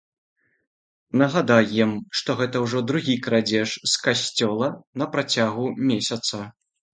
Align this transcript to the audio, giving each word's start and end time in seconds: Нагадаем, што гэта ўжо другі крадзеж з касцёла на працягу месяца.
Нагадаем, 1.21 1.91
што 2.21 2.35
гэта 2.39 2.61
ўжо 2.63 2.81
другі 2.93 3.15
крадзеж 3.27 3.75
з 3.93 4.01
касцёла 4.07 4.71
на 5.03 5.11
працягу 5.13 5.69
месяца. 5.93 6.43